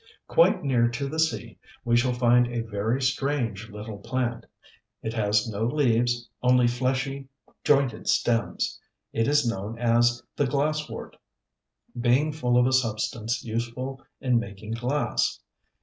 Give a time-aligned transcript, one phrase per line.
[0.27, 4.47] Quite near to the sea we shall find a very strange little plant.
[5.03, 7.27] It has no leaves, only fleshy,
[7.63, 8.79] jointed stems.
[9.13, 11.17] It is known as the Glass wort,
[11.95, 15.39] being full of a substance useful in making glass.